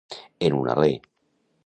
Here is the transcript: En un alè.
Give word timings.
En 0.47 0.55
un 0.61 0.71
alè. 0.75 0.89